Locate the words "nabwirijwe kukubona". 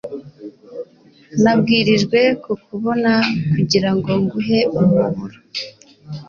1.43-3.11